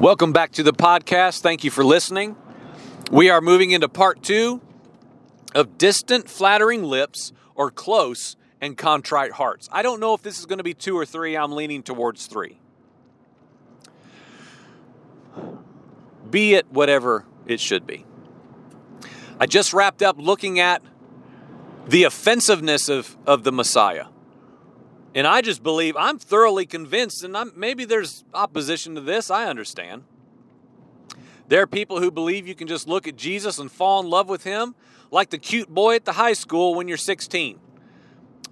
[0.00, 1.40] Welcome back to the podcast.
[1.40, 2.34] Thank you for listening.
[3.12, 4.60] We are moving into part two
[5.54, 9.68] of distant, flattering lips or close and contrite hearts.
[9.70, 11.36] I don't know if this is going to be two or three.
[11.36, 12.58] I'm leaning towards three.
[16.28, 18.04] Be it whatever it should be.
[19.38, 20.82] I just wrapped up looking at
[21.86, 24.06] the offensiveness of, of the Messiah.
[25.14, 29.46] And I just believe, I'm thoroughly convinced, and I'm, maybe there's opposition to this, I
[29.46, 30.02] understand.
[31.46, 34.28] There are people who believe you can just look at Jesus and fall in love
[34.28, 34.74] with him
[35.10, 37.60] like the cute boy at the high school when you're 16.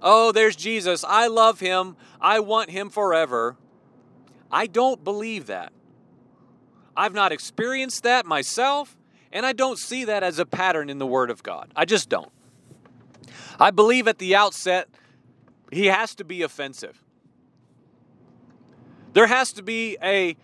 [0.01, 1.03] Oh, there's Jesus.
[1.03, 1.97] I love him.
[2.21, 3.57] I want him forever.
[4.51, 5.73] I don't believe that.
[6.95, 8.95] I've not experienced that myself,
[9.31, 11.71] and I don't see that as a pattern in the Word of God.
[11.75, 12.31] I just don't.
[13.59, 14.89] I believe at the outset
[15.75, 17.03] he has to be offensive.
[19.13, 20.35] There has to be a,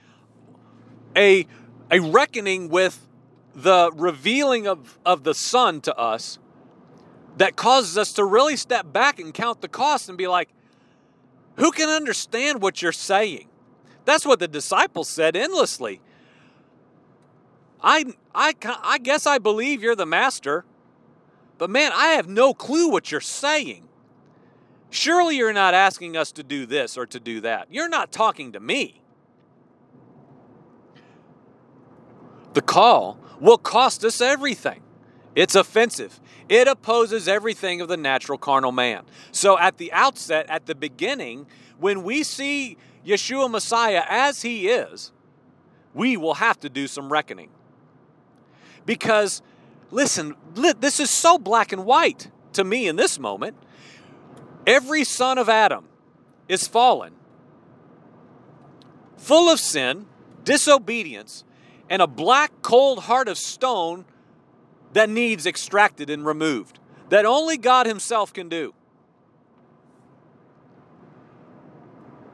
[1.16, 1.46] a,
[1.92, 3.08] a reckoning with
[3.55, 6.40] the revealing of, of the Son to us
[7.38, 10.49] that causes us to really step back and count the cost and be like,
[11.55, 13.49] who can understand what you're saying?
[14.05, 15.99] That's what the disciples said endlessly.
[17.82, 20.66] I, I, I guess I believe you're the master,
[21.58, 23.88] but man, I have no clue what you're saying.
[24.90, 27.68] Surely you're not asking us to do this or to do that.
[27.70, 29.01] You're not talking to me.
[32.54, 34.81] The call will cost us everything.
[35.35, 36.20] It's offensive.
[36.49, 39.04] It opposes everything of the natural carnal man.
[39.31, 41.46] So, at the outset, at the beginning,
[41.79, 45.12] when we see Yeshua Messiah as he is,
[45.93, 47.49] we will have to do some reckoning.
[48.85, 49.43] Because,
[49.91, 53.55] listen, this is so black and white to me in this moment.
[54.70, 55.85] Every son of Adam
[56.48, 57.13] is fallen,
[59.17, 60.05] full of sin,
[60.43, 61.43] disobedience,
[61.89, 64.06] and a black, cold heart of stone
[64.94, 66.78] that needs extracted and removed,
[67.09, 68.75] that only God Himself can do.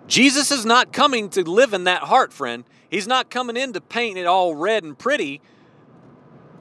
[0.05, 2.65] Jesus is not coming to live in that heart, friend.
[2.89, 5.39] He's not coming in to paint it all red and pretty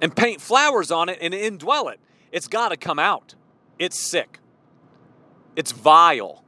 [0.00, 1.98] and paint flowers on it and indwell it.
[2.30, 3.34] It's got to come out.
[3.80, 4.38] It's sick.
[5.56, 6.42] It's vile.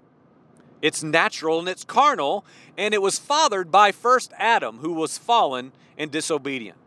[0.82, 2.44] It's natural and it's carnal,
[2.76, 6.78] and it was fathered by first Adam, who was fallen and disobedient.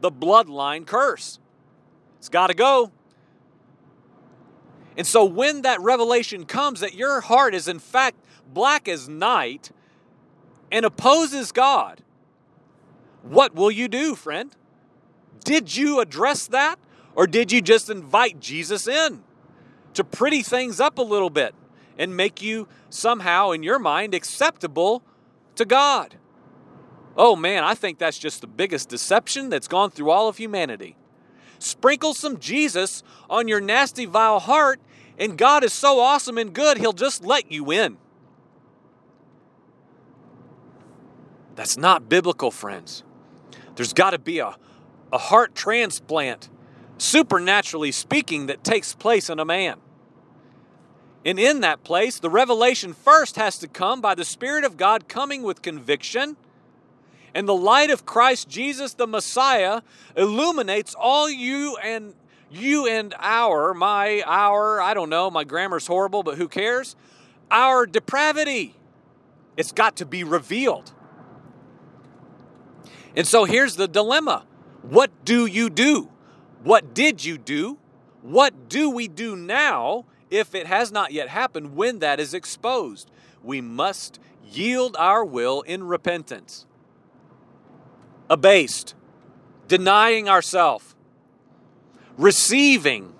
[0.00, 1.38] The bloodline curse.
[2.18, 2.90] It's got to go.
[4.96, 8.18] And so, when that revelation comes that your heart is in fact
[8.52, 9.70] black as night
[10.70, 12.02] and opposes God,
[13.22, 14.54] what will you do, friend?
[15.44, 16.78] Did you address that?
[17.14, 19.22] Or did you just invite Jesus in?
[19.94, 21.54] To pretty things up a little bit
[21.98, 25.02] and make you somehow, in your mind, acceptable
[25.56, 26.16] to God.
[27.16, 30.96] Oh man, I think that's just the biggest deception that's gone through all of humanity.
[31.58, 34.80] Sprinkle some Jesus on your nasty, vile heart,
[35.18, 37.98] and God is so awesome and good, He'll just let you in.
[41.56, 43.04] That's not biblical, friends.
[43.76, 44.56] There's got to be a,
[45.12, 46.48] a heart transplant
[47.00, 49.78] supernaturally speaking, that takes place in a man.
[51.24, 55.08] And in that place, the revelation first has to come by the Spirit of God
[55.08, 56.36] coming with conviction.
[57.34, 59.82] And the light of Christ Jesus, the Messiah,
[60.16, 62.14] illuminates all you and
[62.50, 66.96] you and our, my, our, I don't know, my grammar's horrible, but who cares?
[67.50, 68.74] Our depravity.
[69.56, 70.92] It's got to be revealed.
[73.14, 74.44] And so here's the dilemma
[74.82, 76.10] what do you do?
[76.62, 77.78] What did you do?
[78.22, 83.10] What do we do now if it has not yet happened when that is exposed?
[83.42, 86.66] We must yield our will in repentance.
[88.28, 88.94] Abased,
[89.68, 90.94] denying ourselves,
[92.16, 93.14] receiving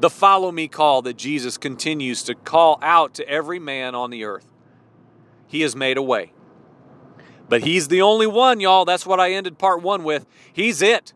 [0.00, 4.24] the follow me call that Jesus continues to call out to every man on the
[4.24, 4.46] earth.
[5.48, 6.32] He has made a way.
[7.48, 8.84] But He's the only one, y'all.
[8.84, 10.26] That's what I ended part one with.
[10.52, 11.14] He's it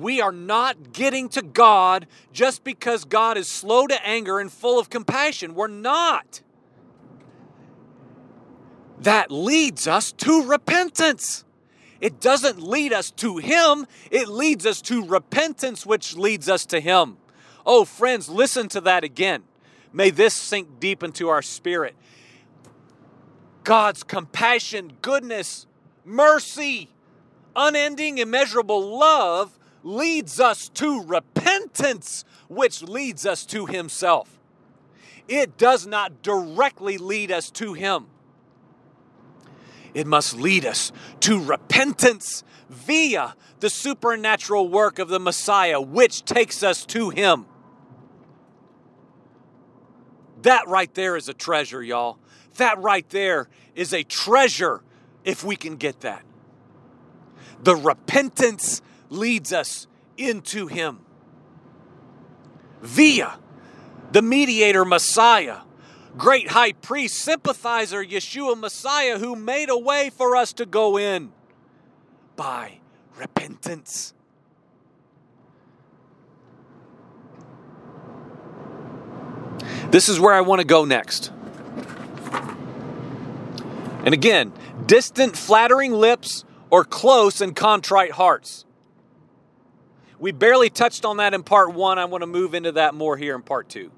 [0.00, 4.78] we are not getting to God just because God is slow to anger and full
[4.78, 5.54] of compassion.
[5.54, 6.40] We're not.
[9.00, 11.44] That leads us to repentance.
[12.00, 16.80] It doesn't lead us to Him, it leads us to repentance, which leads us to
[16.80, 17.18] Him.
[17.66, 19.42] Oh, friends, listen to that again.
[19.92, 21.94] May this sink deep into our spirit.
[23.64, 25.66] God's compassion, goodness,
[26.04, 26.88] mercy,
[27.54, 34.38] unending, immeasurable love leads us to repentance, which leads us to Himself.
[35.28, 38.06] It does not directly lead us to Him.
[39.94, 46.62] it must lead us to repentance via the supernatural work of the Messiah, which takes
[46.62, 47.46] us to Him.
[50.42, 52.18] That right there is a treasure, y'all.
[52.56, 54.82] That right there is a treasure
[55.24, 56.22] if we can get that.
[57.62, 58.80] The repentance
[59.10, 59.86] leads us
[60.16, 61.00] into Him
[62.80, 63.38] via
[64.12, 65.58] the mediator Messiah,
[66.16, 71.32] great high priest, sympathizer Yeshua Messiah, who made a way for us to go in
[72.36, 72.78] by
[73.16, 74.14] repentance.
[79.90, 81.32] This is where I want to go next.
[84.04, 84.52] And again,
[84.86, 88.64] distant, flattering lips or close and contrite hearts.
[90.20, 91.98] We barely touched on that in part one.
[91.98, 93.90] I want to move into that more here in part two.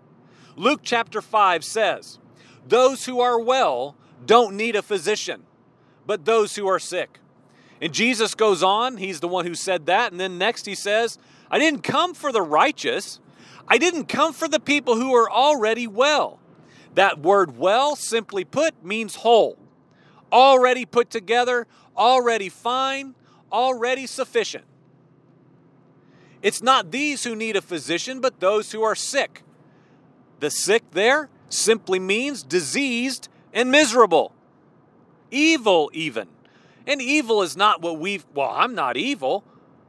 [0.57, 2.21] Luke chapter 5 says,
[2.67, 5.43] Those who are well don't need a physician,
[6.07, 7.19] but those who are sick.
[7.81, 10.13] And Jesus goes on, he's the one who said that.
[10.13, 11.19] And then next he says,
[11.51, 13.19] I didn't come for the righteous,
[13.67, 16.39] I didn't come for the people who are already well.
[16.95, 19.59] That word well, simply put, means whole,
[20.31, 21.67] already put together,
[21.97, 23.17] already fine,
[23.51, 24.65] already sufficient.
[26.43, 29.43] It's not these who need a physician, but those who are sick.
[30.41, 34.33] The sick there simply means diseased and miserable,
[35.31, 36.27] evil, even.
[36.87, 39.45] And evil is not what we've, well, I'm not evil.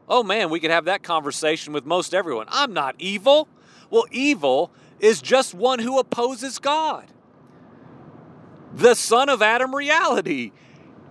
[0.07, 2.45] Oh man, we could have that conversation with most everyone.
[2.49, 3.47] I'm not evil.
[3.89, 7.05] Well, evil is just one who opposes God.
[8.75, 10.51] The son of Adam reality.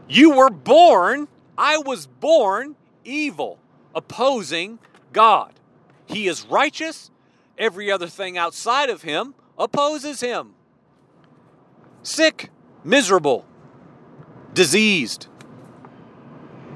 [0.09, 3.59] You were born, I was born evil,
[3.95, 4.79] opposing
[5.12, 5.53] God.
[6.06, 7.11] He is righteous.
[7.59, 10.55] Every other thing outside of him opposes him.
[12.03, 12.50] Sick,
[12.82, 13.44] miserable,
[14.55, 15.29] diseased.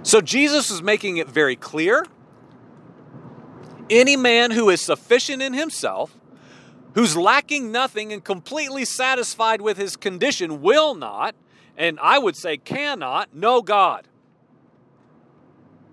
[0.03, 2.07] So Jesus is making it very clear
[3.91, 6.17] any man who is sufficient in himself,
[6.95, 11.35] who's lacking nothing and completely satisfied with his condition, will not,
[11.77, 14.09] and I would say cannot, know God.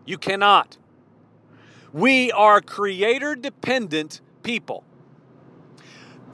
[0.06, 0.78] You cannot.
[1.94, 4.84] We are creator dependent people.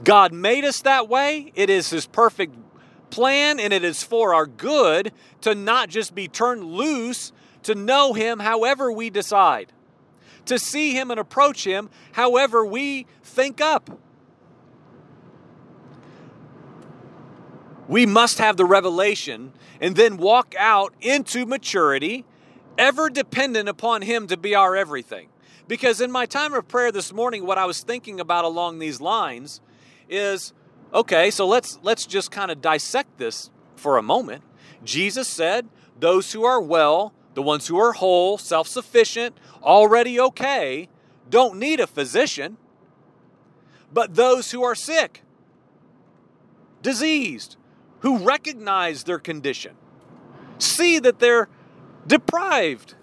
[0.04, 1.52] God made us that way.
[1.54, 2.56] It is His perfect
[3.10, 5.12] plan and it is for our good
[5.42, 7.34] to not just be turned loose
[7.64, 9.74] to know Him however we decide
[10.46, 14.00] to see Him and approach Him however we think up.
[17.88, 22.26] We must have the revelation and then walk out into maturity,
[22.78, 25.30] ever dependent upon Him to be our everything.
[25.70, 29.00] Because in my time of prayer this morning, what I was thinking about along these
[29.00, 29.62] lines
[30.10, 30.52] is
[30.94, 34.44] okay, so let's let's just kind of dissect this for a moment.
[34.84, 40.90] Jesus said, Those who are well the ones who are whole, self sufficient, already okay,
[41.30, 42.58] don't need a physician.
[43.94, 45.24] But those who are sick,
[46.82, 47.56] diseased,
[48.00, 49.76] who recognize their condition,
[50.58, 51.48] see that they're
[52.06, 52.96] deprived,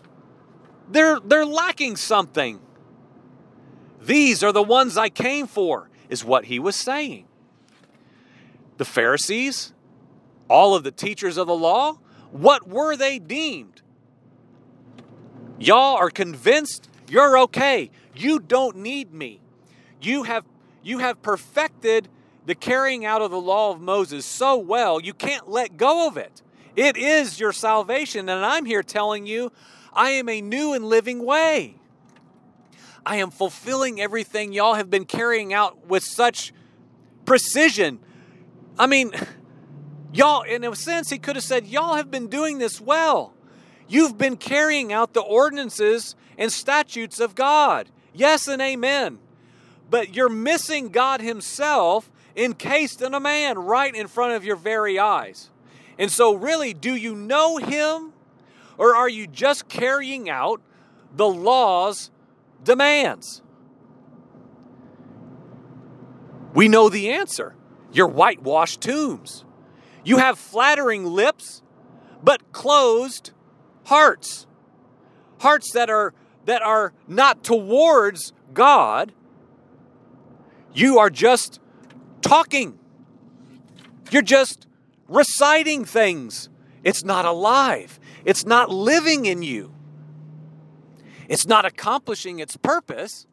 [0.91, 2.61] they're, they're lacking something.
[4.00, 7.27] These are the ones I came for, is what he was saying.
[8.77, 9.73] The Pharisees,
[10.49, 11.99] all of the teachers of the law,
[12.31, 13.83] what were they deemed?
[15.59, 17.91] Y'all are convinced you're okay.
[18.15, 19.41] You don't need me.
[20.01, 20.44] You have
[20.82, 22.08] you have perfected
[22.44, 26.17] the carrying out of the law of Moses so well, you can't let go of
[26.17, 26.43] it.
[26.77, 29.51] It is your salvation and I'm here telling you
[29.96, 31.76] I am a new and living way.
[33.05, 36.53] I am fulfilling everything y'all have been carrying out with such
[37.24, 38.00] precision.
[38.79, 39.12] I mean,
[40.12, 43.32] y'all, in a sense, he could have said, Y'all have been doing this well.
[43.88, 47.88] You've been carrying out the ordinances and statutes of God.
[48.12, 49.19] Yes and amen.
[49.88, 54.98] But you're missing God Himself encased in a man right in front of your very
[54.98, 55.50] eyes.
[55.98, 58.12] And so, really, do you know Him
[58.79, 60.61] or are you just carrying out
[61.15, 62.11] the law's
[62.63, 63.43] demands?
[66.55, 67.55] We know the answer.
[67.93, 69.45] You're whitewashed tombs.
[70.05, 71.63] You have flattering lips,
[72.23, 73.33] but closed
[73.85, 74.47] hearts.
[75.41, 76.15] Hearts that are
[76.47, 79.13] that are not towards God.
[80.73, 81.61] You are just
[82.23, 82.79] talking.
[84.11, 84.67] You're just
[85.09, 86.49] reciting things.
[86.86, 87.98] It's not alive.
[88.24, 89.74] It's not living in you.
[91.28, 93.26] It's not accomplishing its purpose.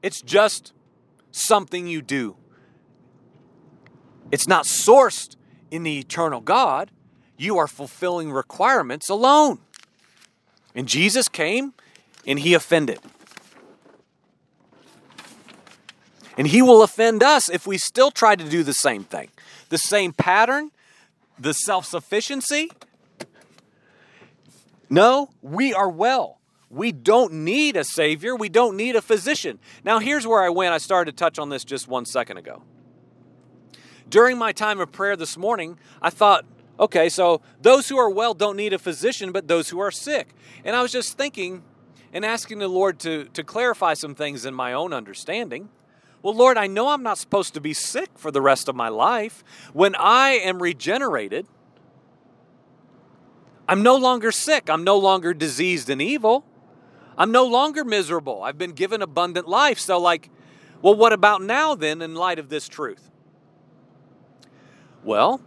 [0.00, 0.72] It's just
[1.32, 2.36] something you do.
[4.30, 5.34] It's not sourced
[5.72, 6.92] in the eternal God.
[7.36, 9.58] you are fulfilling requirements alone.
[10.72, 11.74] And Jesus came
[12.24, 13.00] and he offended.
[16.38, 19.30] And he will offend us if we still try to do the same thing.
[19.70, 20.70] The same pattern,
[21.42, 22.70] the self sufficiency.
[24.88, 26.38] No, we are well.
[26.70, 28.34] We don't need a Savior.
[28.34, 29.58] We don't need a physician.
[29.84, 30.72] Now, here's where I went.
[30.72, 32.62] I started to touch on this just one second ago.
[34.08, 36.44] During my time of prayer this morning, I thought,
[36.78, 40.34] okay, so those who are well don't need a physician, but those who are sick.
[40.64, 41.62] And I was just thinking
[42.12, 45.70] and asking the Lord to, to clarify some things in my own understanding.
[46.22, 48.88] Well, Lord, I know I'm not supposed to be sick for the rest of my
[48.88, 49.42] life.
[49.72, 51.46] When I am regenerated,
[53.68, 54.70] I'm no longer sick.
[54.70, 56.44] I'm no longer diseased and evil.
[57.18, 58.42] I'm no longer miserable.
[58.42, 59.78] I've been given abundant life.
[59.78, 60.30] So, like,
[60.80, 63.10] well, what about now then in light of this truth?
[65.04, 65.40] Well,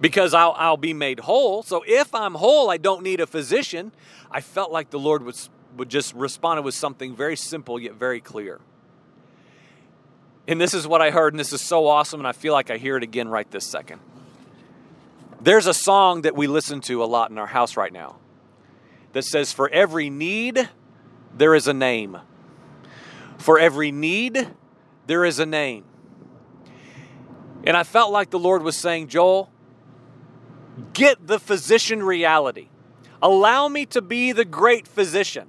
[0.00, 1.62] because I'll, I'll be made whole.
[1.62, 3.92] So if I'm whole, I don't need a physician.
[4.30, 5.36] I felt like the Lord would,
[5.76, 8.60] would just respond with something very simple yet very clear.
[10.46, 12.70] And this is what I heard, and this is so awesome, and I feel like
[12.70, 14.00] I hear it again right this second.
[15.40, 18.16] There's a song that we listen to a lot in our house right now
[19.12, 20.68] that says, For every need,
[21.34, 22.18] there is a name.
[23.38, 24.48] For every need,
[25.06, 25.84] there is a name.
[27.66, 29.50] And I felt like the Lord was saying, Joel,
[30.92, 32.68] get the physician reality.
[33.22, 35.48] Allow me to be the great physician.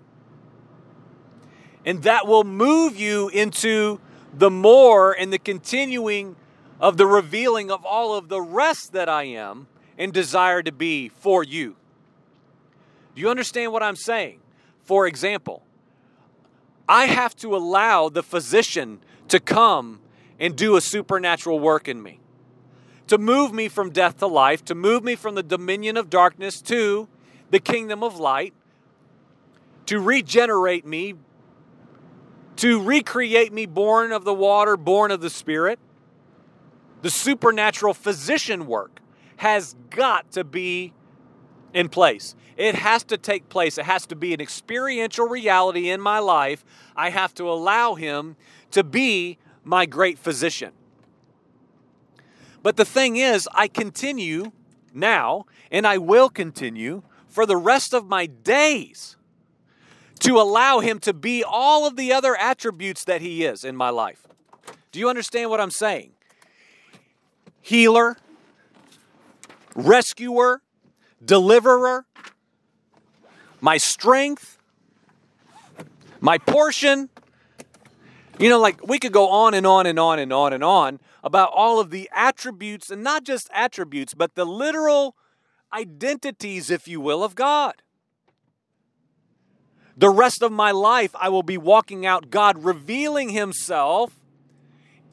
[1.83, 3.99] And that will move you into
[4.37, 6.35] the more and the continuing
[6.79, 11.09] of the revealing of all of the rest that I am and desire to be
[11.09, 11.75] for you.
[13.15, 14.41] Do you understand what I'm saying?
[14.83, 15.63] For example,
[16.87, 18.99] I have to allow the physician
[19.29, 20.01] to come
[20.39, 22.19] and do a supernatural work in me,
[23.07, 26.61] to move me from death to life, to move me from the dominion of darkness
[26.63, 27.07] to
[27.51, 28.53] the kingdom of light,
[29.85, 31.13] to regenerate me,
[32.57, 35.79] to recreate me born of the water, born of the Spirit.
[37.01, 38.99] The supernatural physician work
[39.37, 40.93] has got to be
[41.73, 42.35] in place.
[42.57, 43.77] It has to take place.
[43.77, 46.63] It has to be an experiential reality in my life.
[46.95, 48.37] I have to allow Him
[48.71, 50.71] to be my great physician.
[52.63, 54.51] But the thing is, I continue
[54.93, 59.17] now, and I will continue for the rest of my days
[60.19, 63.89] to allow Him to be all of the other attributes that He is in my
[63.89, 64.27] life.
[64.91, 66.11] Do you understand what I'm saying?
[67.61, 68.17] Healer,
[69.75, 70.61] rescuer,
[71.23, 72.05] deliverer,
[73.59, 74.57] my strength,
[76.21, 77.09] my portion.
[78.37, 80.99] You know, like we could go on and on and on and on and on
[81.23, 85.15] about all of the attributes, and not just attributes, but the literal
[85.73, 87.81] identities, if you will, of God.
[89.97, 94.19] The rest of my life, I will be walking out God revealing Himself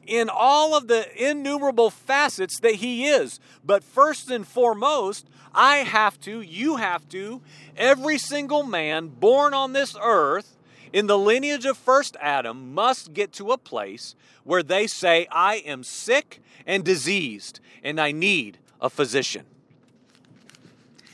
[0.05, 3.39] in all of the innumerable facets that He is.
[3.63, 7.41] But first and foremost, I have to, you have to,
[7.77, 10.57] every single man born on this earth
[10.91, 15.55] in the lineage of first Adam must get to a place where they say, I
[15.57, 19.45] am sick and diseased and I need a physician.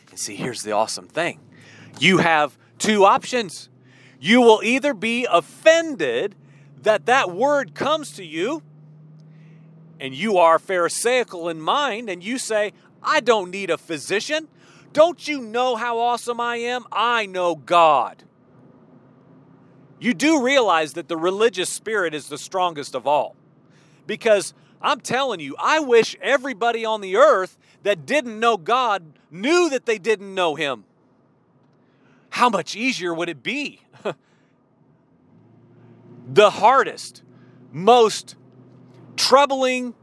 [0.09, 1.39] And see, here's the awesome thing
[1.99, 3.69] you have two options.
[4.19, 6.36] You will either be offended
[6.81, 8.63] that that word comes to you
[10.00, 14.48] and you are Pharisaical in mind and you say, I don't need a physician.
[14.93, 16.86] Don't you know how awesome I am?
[16.91, 18.24] I know God.
[20.00, 23.36] You do realize that the religious spirit is the strongest of all.
[24.07, 29.69] Because I'm telling you, I wish everybody on the earth that didn't know God knew
[29.69, 30.86] that they didn't know Him.
[32.29, 33.81] How much easier would it be?
[36.27, 37.24] the hardest,
[37.71, 38.36] most
[39.15, 39.93] troubling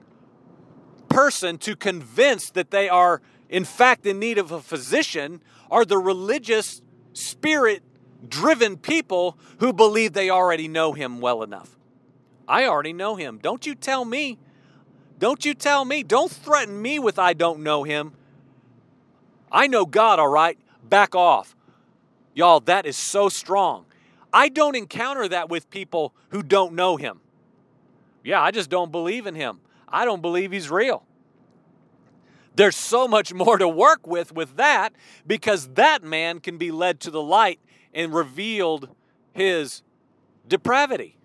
[1.08, 5.40] person to convince that they are, in fact, in need of a physician
[5.70, 7.82] are the religious, spirit
[8.28, 11.76] driven people who believe they already know him well enough.
[12.48, 13.38] I already know him.
[13.38, 14.38] Don't you tell me.
[15.18, 16.02] Don't you tell me.
[16.02, 18.12] Don't threaten me with I don't know him.
[19.50, 20.58] I know God, all right?
[20.82, 21.56] Back off.
[22.36, 23.86] Y'all, that is so strong.
[24.30, 27.20] I don't encounter that with people who don't know him.
[28.22, 29.58] Yeah, I just don't believe in him.
[29.88, 31.06] I don't believe he's real.
[32.54, 34.92] There's so much more to work with with that
[35.26, 37.58] because that man can be led to the light
[37.94, 38.90] and revealed
[39.32, 39.82] his
[40.46, 41.16] depravity.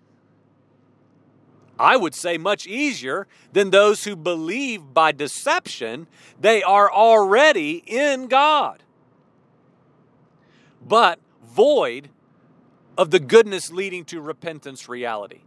[1.78, 6.06] I would say much easier than those who believe by deception
[6.40, 8.82] they are already in God.
[10.86, 12.08] But void
[12.96, 15.40] of the goodness leading to repentance reality.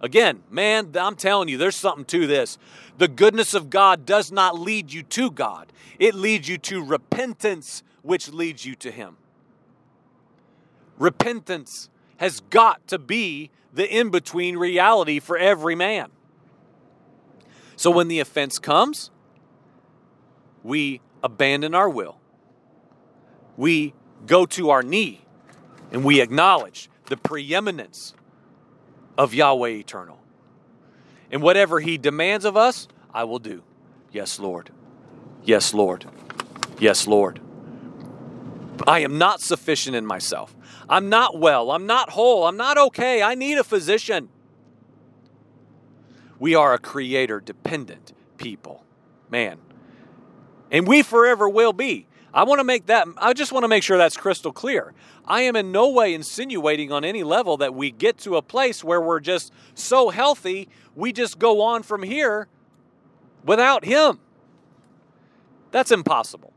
[0.00, 2.58] Again, man, I'm telling you, there's something to this.
[2.98, 7.82] The goodness of God does not lead you to God, it leads you to repentance,
[8.02, 9.16] which leads you to Him.
[10.98, 16.10] Repentance has got to be the in between reality for every man.
[17.76, 19.10] So when the offense comes,
[20.62, 22.18] we abandon our will.
[23.56, 23.94] We
[24.26, 25.24] go to our knee
[25.92, 28.14] and we acknowledge the preeminence
[29.16, 30.18] of Yahweh eternal.
[31.30, 33.62] And whatever He demands of us, I will do.
[34.12, 34.70] Yes, Lord.
[35.44, 36.06] Yes, Lord.
[36.78, 37.40] Yes, Lord.
[38.86, 40.54] I am not sufficient in myself.
[40.88, 41.70] I'm not well.
[41.70, 42.46] I'm not whole.
[42.46, 43.22] I'm not okay.
[43.22, 44.28] I need a physician.
[46.38, 48.84] We are a creator dependent people.
[49.30, 49.58] Man.
[50.70, 52.06] And we forever will be.
[52.36, 54.92] I want to make that, I just want to make sure that's crystal clear.
[55.24, 58.84] I am in no way insinuating on any level that we get to a place
[58.84, 62.46] where we're just so healthy, we just go on from here
[63.42, 64.20] without Him.
[65.70, 66.52] That's impossible.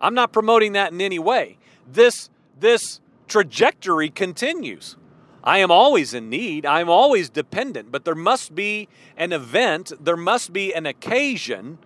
[0.00, 1.58] I'm not promoting that in any way.
[1.90, 4.96] This, this trajectory continues.
[5.42, 6.64] I am always in need.
[6.64, 11.78] I'm always dependent, but there must be an event, there must be an occasion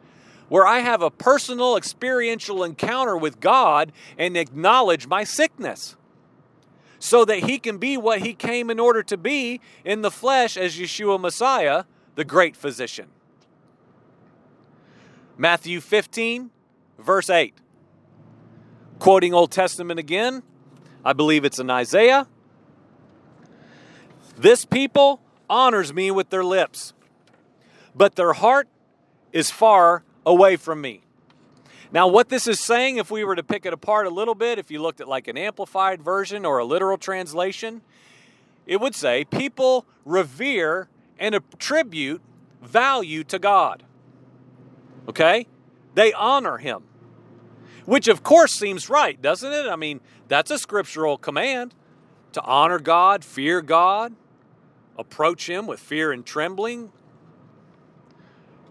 [0.48, 5.96] where I have a personal experiential encounter with God and acknowledge my sickness
[6.98, 10.56] so that he can be what he came in order to be in the flesh
[10.56, 11.84] as Yeshua Messiah,
[12.16, 13.08] the great physician.
[15.36, 16.50] Matthew 15,
[16.98, 17.54] verse 8.
[18.98, 20.42] Quoting Old Testament again,
[21.04, 22.26] I believe it's in Isaiah.
[24.36, 26.92] This people honors me with their lips,
[27.94, 28.68] but their heart
[29.32, 31.00] is far away from me.
[31.90, 34.58] Now, what this is saying, if we were to pick it apart a little bit,
[34.58, 37.80] if you looked at like an amplified version or a literal translation,
[38.66, 40.88] it would say people revere
[41.18, 42.20] and attribute
[42.62, 43.84] value to God.
[45.08, 45.46] Okay?
[45.94, 46.82] They honor Him.
[47.86, 49.66] Which, of course, seems right, doesn't it?
[49.66, 51.74] I mean, that's a scriptural command
[52.32, 54.14] to honor God, fear God,
[54.98, 56.92] approach Him with fear and trembling,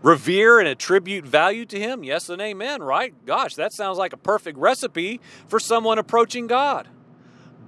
[0.08, 2.02] revere and attribute value to Him?
[2.02, 3.13] Yes and amen, right?
[3.26, 6.88] Gosh, that sounds like a perfect recipe for someone approaching God.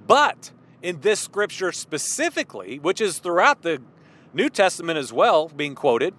[0.06, 0.50] But
[0.82, 3.82] in this scripture specifically, which is throughout the
[4.32, 6.14] New Testament as well, being quoted,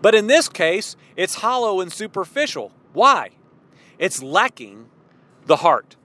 [0.00, 2.70] but in this case, it's hollow and superficial.
[2.92, 3.30] Why?
[3.98, 4.88] It's lacking
[5.46, 5.96] the heart.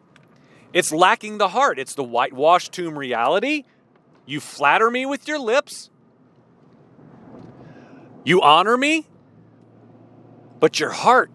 [0.73, 1.77] It's lacking the heart.
[1.77, 3.65] It's the whitewashed tomb reality.
[4.25, 5.91] You flatter me with your lips.
[8.25, 9.07] You honor me,
[10.59, 11.29] but your heart,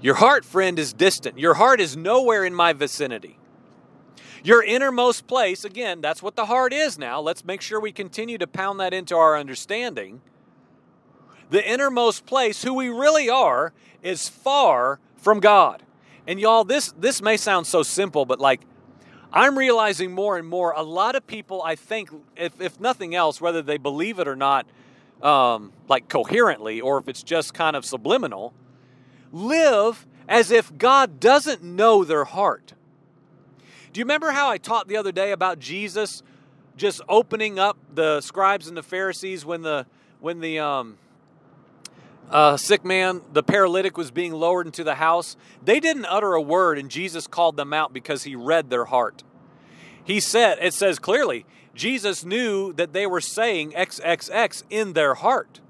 [0.00, 1.38] your heart, friend, is distant.
[1.38, 3.38] Your heart is nowhere in my vicinity.
[4.44, 7.20] Your innermost place, again, that's what the heart is now.
[7.20, 10.20] Let's make sure we continue to pound that into our understanding.
[11.50, 15.84] The innermost place, who we really are, is far from God.
[16.26, 18.62] And y'all, this this may sound so simple, but like
[19.32, 23.40] I'm realizing more and more a lot of people, I think, if, if nothing else,
[23.40, 24.66] whether they believe it or not,
[25.22, 28.52] um, like coherently or if it's just kind of subliminal,
[29.32, 32.74] live as if God doesn't know their heart.
[33.92, 36.22] Do you remember how I taught the other day about Jesus
[36.76, 39.86] just opening up the scribes and the Pharisees when the
[40.20, 40.98] when the um,
[42.30, 45.36] uh, sick man, the paralytic, was being lowered into the house?
[45.62, 49.22] They didn't utter a word, and Jesus called them out because he read their heart.
[50.04, 55.60] He said, it says clearly, Jesus knew that they were saying XXX in their heart.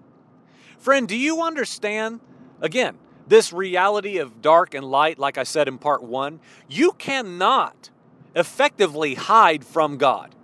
[0.79, 2.21] Friend, do you understand?
[2.61, 7.91] Again, this reality of dark and light, like I said in part one, you cannot
[8.35, 10.35] effectively hide from God.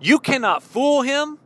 [0.00, 1.38] You cannot fool Him.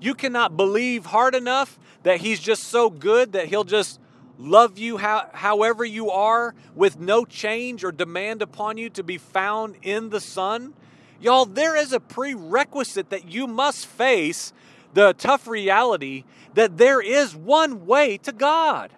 [0.00, 4.00] You cannot believe hard enough that He's just so good that He'll just
[4.38, 9.18] love you how, however you are with no change or demand upon you to be
[9.18, 10.74] found in the Son
[11.20, 14.52] Y'all, there is a prerequisite that you must face
[14.94, 16.24] the tough reality
[16.54, 18.92] that there is one way to God.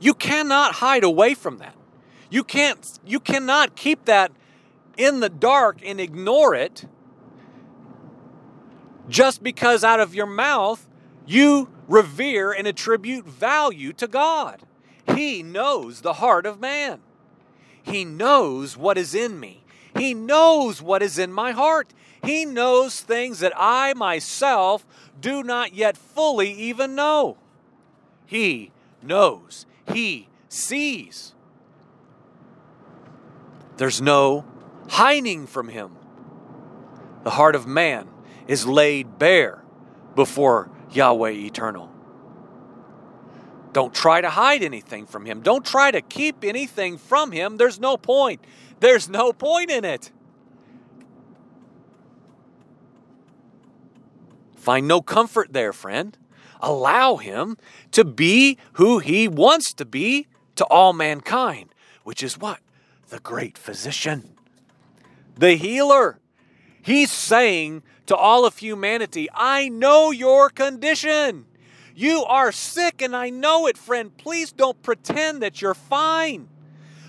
[0.00, 1.74] You cannot hide away from that.
[2.30, 4.32] You can't you cannot keep that
[4.96, 6.86] in the dark and ignore it
[9.08, 10.88] just because out of your mouth
[11.26, 14.62] you revere and attribute value to God.
[15.14, 17.00] He knows the heart of man.
[17.82, 19.62] He knows what is in me.
[19.98, 21.92] He knows what is in my heart.
[22.22, 24.86] He knows things that I myself
[25.20, 27.36] do not yet fully even know.
[28.26, 29.66] He knows.
[29.92, 31.34] He sees.
[33.76, 34.44] There's no
[34.88, 35.96] hiding from him.
[37.24, 38.08] The heart of man
[38.46, 39.62] is laid bare
[40.14, 41.90] before Yahweh eternal.
[43.72, 45.40] Don't try to hide anything from him.
[45.40, 47.56] Don't try to keep anything from him.
[47.56, 48.42] There's no point.
[48.80, 50.10] There's no point in it.
[54.56, 56.16] Find no comfort there, friend.
[56.60, 57.56] Allow him
[57.92, 60.26] to be who he wants to be
[60.56, 62.58] to all mankind, which is what?
[63.08, 64.36] The great physician,
[65.36, 66.18] the healer.
[66.82, 71.46] He's saying to all of humanity, I know your condition.
[71.98, 74.16] You are sick, and I know it, friend.
[74.16, 76.48] Please don't pretend that you're fine.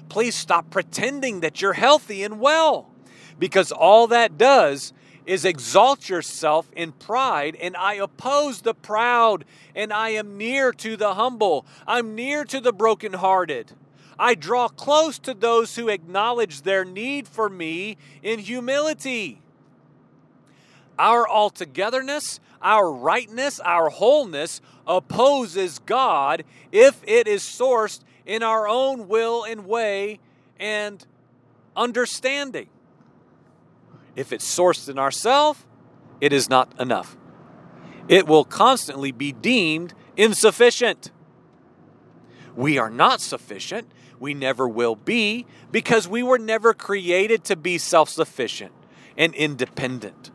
[0.10, 2.90] Please stop pretending that you're healthy and well,
[3.38, 4.92] because all that does
[5.28, 10.98] is exalt yourself in pride, and I oppose the proud, and I am near to
[10.98, 11.68] the humble.
[11.86, 13.74] I'm near to the brokenhearted.
[14.18, 19.44] I draw close to those who acknowledge their need for me in humility.
[21.00, 29.08] Our altogether,ness our rightness, our wholeness opposes God if it is sourced in our own
[29.08, 30.20] will and way
[30.60, 31.06] and
[31.76, 32.68] understanding.
[34.16, 35.66] If it's sourced in ourselves,
[36.20, 37.16] it is not enough.
[38.10, 41.12] It will constantly be deemed insufficient.
[42.56, 43.90] We are not sufficient.
[44.20, 48.74] We never will be because we were never created to be self sufficient
[49.18, 50.32] and independent.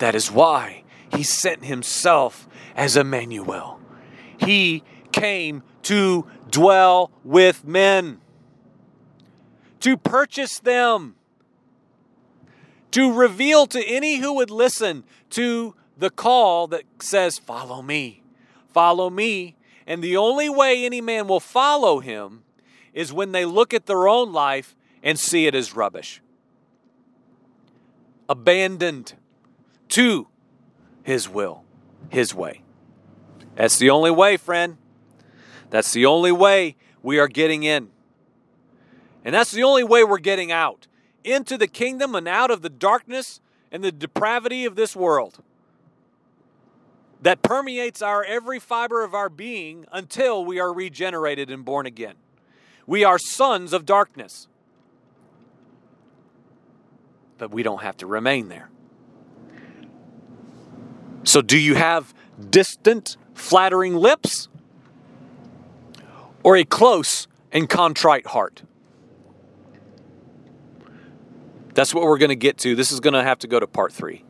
[0.00, 0.84] That is why
[1.14, 3.78] he sent himself as Emmanuel.
[4.38, 4.82] He
[5.12, 8.20] came to dwell with men,
[9.80, 11.16] to purchase them
[12.92, 18.22] to reveal to any who would listen to the call that says, Follow me,
[18.72, 19.56] follow me.
[19.86, 22.44] And the only way any man will follow him
[22.94, 26.22] is when they look at their own life and see it as rubbish.
[28.28, 29.14] Abandoned
[29.90, 30.28] to
[31.02, 31.64] his will,
[32.08, 32.62] his way.
[33.54, 34.76] That's the only way, friend.
[35.70, 37.90] That's the only way we are getting in.
[39.24, 40.86] And that's the only way we're getting out
[41.24, 45.42] into the kingdom and out of the darkness and the depravity of this world
[47.22, 52.14] that permeates our every fiber of our being until we are regenerated and born again.
[52.86, 54.48] We are sons of darkness.
[57.36, 58.70] But we don't have to remain there.
[61.24, 62.14] So, do you have
[62.50, 64.48] distant, flattering lips
[66.42, 68.62] or a close and contrite heart?
[71.74, 72.74] That's what we're going to get to.
[72.74, 74.24] This is going to have to go to part three.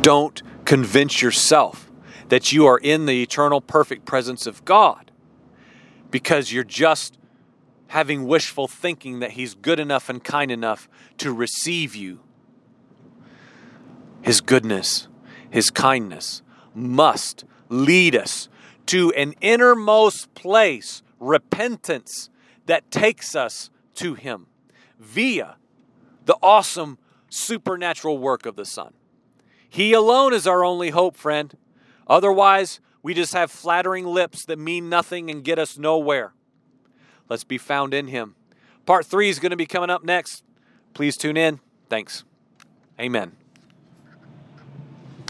[0.00, 1.90] Don't convince yourself
[2.28, 5.10] that you are in the eternal, perfect presence of God
[6.10, 7.18] because you're just
[7.88, 12.20] having wishful thinking that He's good enough and kind enough to receive you.
[14.22, 15.08] His goodness,
[15.50, 16.42] His kindness
[16.74, 18.48] must lead us
[18.86, 22.30] to an innermost place, repentance
[22.66, 24.46] that takes us to Him
[24.98, 25.56] via
[26.24, 28.92] the awesome supernatural work of the Son.
[29.68, 31.56] He alone is our only hope, friend.
[32.06, 36.32] Otherwise, we just have flattering lips that mean nothing and get us nowhere.
[37.28, 38.34] Let's be found in Him.
[38.86, 40.44] Part three is going to be coming up next.
[40.94, 41.60] Please tune in.
[41.88, 42.24] Thanks.
[42.98, 43.36] Amen.